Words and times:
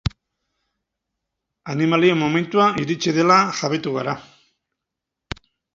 Animalien 1.75 2.17
momentua 2.23 2.67
iritsi 2.85 3.17
dela 3.21 3.39
jabetu 3.61 3.97
gara. 4.01 4.21